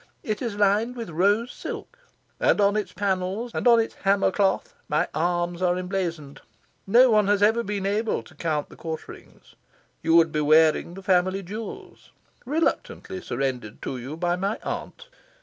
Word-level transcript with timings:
It 0.23 0.41
is 0.41 0.55
lined 0.55 0.95
with 0.95 1.11
rose 1.11 1.51
silk; 1.53 1.99
and 2.39 2.59
on 2.59 2.75
its 2.75 2.91
panels, 2.91 3.51
and 3.53 3.67
on 3.67 3.79
its 3.79 3.93
hammer 4.01 4.31
cloth, 4.31 4.73
my 4.89 5.07
arms 5.13 5.61
are 5.61 5.77
emblazoned 5.77 6.41
no 6.87 7.11
one 7.11 7.27
has 7.27 7.43
ever 7.43 7.61
been 7.61 7.85
able 7.85 8.23
to 8.23 8.33
count 8.33 8.69
the 8.69 8.75
quarterings. 8.75 9.53
You 10.01 10.15
would 10.15 10.31
be 10.31 10.41
wearing 10.41 10.95
the 10.95 11.03
family 11.03 11.43
jewels, 11.43 12.09
reluctantly 12.47 13.21
surrendered 13.21 13.79
to 13.83 13.99
you 13.99 14.17
by 14.17 14.35
my 14.35 14.57
aunt. 14.63 15.05